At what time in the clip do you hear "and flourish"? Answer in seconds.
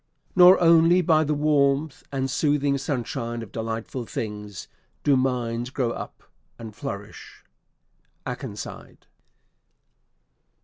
6.57-7.43